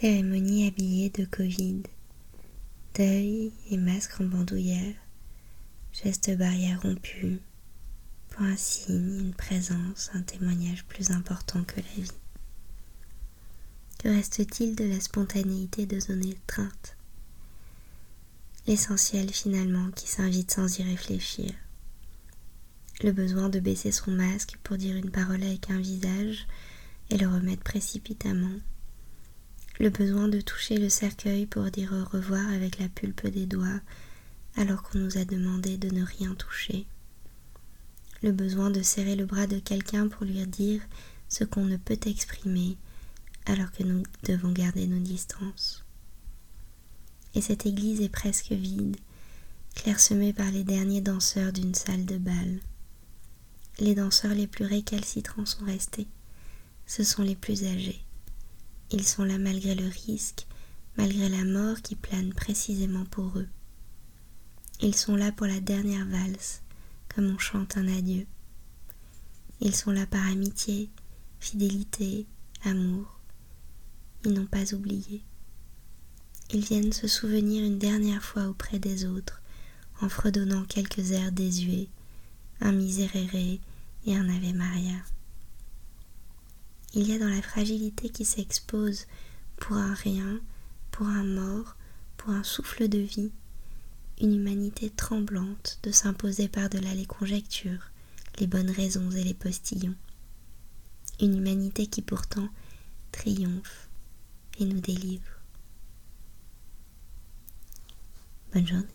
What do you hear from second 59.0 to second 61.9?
sont là malgré le risque, malgré la mort